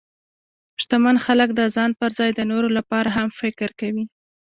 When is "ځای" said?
2.17-2.29